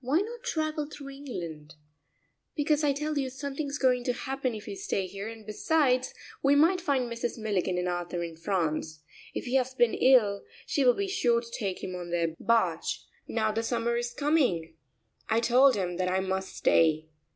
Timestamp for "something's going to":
3.30-4.12